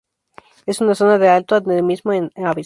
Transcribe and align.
Es 0.65 0.81
una 0.81 0.95
zona 0.95 1.19
de 1.19 1.29
alto 1.29 1.55
endemismo 1.55 2.11
en 2.11 2.31
aves. 2.35 2.59